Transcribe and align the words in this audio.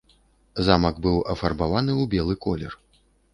Замак 0.67 0.95
быў 1.03 1.17
афарбаваны 1.33 1.91
ў 2.01 2.03
белы 2.15 2.33
колер. 2.47 2.73